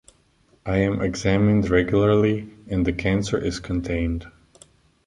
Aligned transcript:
I 0.65 0.77
am 0.79 0.99
examined 0.99 1.69
regularly 1.69 2.49
and 2.67 2.83
the 2.87 2.91
cancer 2.91 3.37
is 3.37 3.59
contained. 3.59 4.25